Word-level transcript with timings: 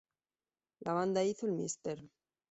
La 0.79 0.93
banda 0.93 1.23
hizo 1.23 1.45
el 1.45 1.51
"Mr. 1.53 2.09